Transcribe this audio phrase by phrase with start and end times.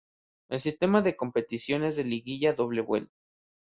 [0.49, 3.13] El sistema de competición es de liguilla a doble vuelta.